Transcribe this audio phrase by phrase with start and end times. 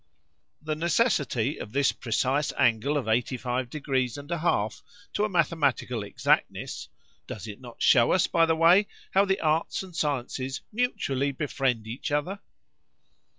[0.63, 4.81] The necessity of this precise angle of 85 degrees and a half
[5.13, 9.95] to a mathematical exactness,——does it not shew us, by the way, how the arts and
[9.95, 12.39] sciences mutually befriend each other?